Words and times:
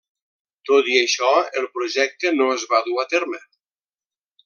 Tot 0.69 0.89
i 0.93 0.95
això, 1.01 1.29
el 1.61 1.69
projecte 1.77 2.35
no 2.41 2.51
es 2.57 2.67
va 2.75 2.83
dur 2.91 2.99
a 3.05 3.09
terme. 3.17 3.43